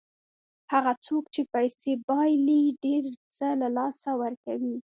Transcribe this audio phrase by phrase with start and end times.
[0.71, 3.03] هغه څوک چې پیسې بایلي ډېر
[3.35, 4.75] څه له لاسه ورکوي.